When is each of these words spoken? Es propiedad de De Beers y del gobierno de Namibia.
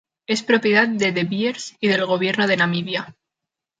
Es 0.25 0.41
propiedad 0.41 0.87
de 0.87 1.11
De 1.11 1.25
Beers 1.25 1.75
y 1.79 1.87
del 1.89 2.07
gobierno 2.07 2.47
de 2.47 2.57
Namibia. 2.57 3.15